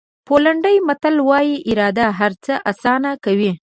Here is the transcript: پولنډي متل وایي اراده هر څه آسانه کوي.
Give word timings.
پولنډي 0.27 0.75
متل 0.87 1.15
وایي 1.29 1.55
اراده 1.69 2.07
هر 2.19 2.31
څه 2.43 2.53
آسانه 2.71 3.11
کوي. 3.25 3.51